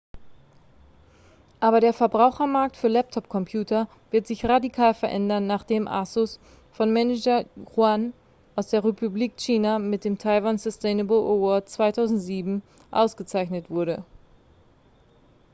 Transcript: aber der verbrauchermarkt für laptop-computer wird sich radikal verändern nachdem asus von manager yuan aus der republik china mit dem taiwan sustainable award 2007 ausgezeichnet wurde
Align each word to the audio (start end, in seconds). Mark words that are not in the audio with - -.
aber 1.59 1.79
der 1.79 1.93
verbrauchermarkt 1.93 2.75
für 2.75 2.87
laptop-computer 2.87 3.87
wird 4.09 4.25
sich 4.25 4.43
radikal 4.45 4.95
verändern 4.95 5.45
nachdem 5.45 5.87
asus 5.87 6.39
von 6.71 6.91
manager 6.91 7.45
yuan 7.75 8.11
aus 8.55 8.69
der 8.71 8.83
republik 8.83 9.37
china 9.37 9.77
mit 9.77 10.03
dem 10.03 10.17
taiwan 10.17 10.57
sustainable 10.57 11.17
award 11.17 11.69
2007 11.69 12.63
ausgezeichnet 12.89 13.69
wurde 13.69 14.03